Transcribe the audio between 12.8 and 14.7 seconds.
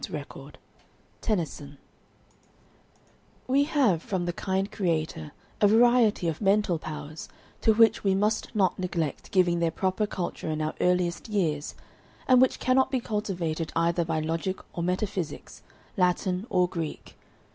be cultivated either by logic